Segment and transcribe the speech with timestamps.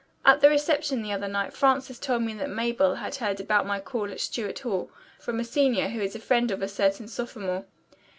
[0.25, 3.79] At the reception the other night Frances told me that Mabel had heard about my
[3.79, 4.89] call at Stuart Hall
[5.19, 7.65] from a senior who is a friend of a certain sophomore.